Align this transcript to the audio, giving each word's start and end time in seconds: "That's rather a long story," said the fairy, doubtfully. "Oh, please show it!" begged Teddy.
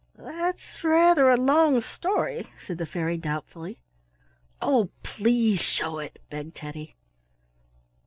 "That's 0.17 0.83
rather 0.83 1.29
a 1.29 1.37
long 1.37 1.79
story," 1.83 2.49
said 2.65 2.79
the 2.79 2.87
fairy, 2.87 3.17
doubtfully. 3.17 3.77
"Oh, 4.59 4.89
please 5.03 5.59
show 5.59 5.99
it!" 5.99 6.17
begged 6.31 6.55
Teddy. 6.55 6.95